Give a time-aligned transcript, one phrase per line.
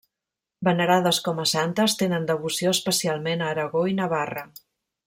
[0.67, 4.51] Venerades com a santes, tenen devoció especialment a Aragó i Navarra.